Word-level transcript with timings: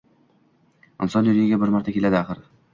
Inson 1.07 1.29
dunyoga 1.29 1.63
bir 1.67 1.77
marta 1.79 1.97
keladi, 2.01 2.23
axir 2.25 2.45